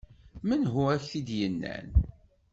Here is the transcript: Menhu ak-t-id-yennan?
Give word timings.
Menhu 0.47 0.81
ak-t-id-yennan? 0.95 1.87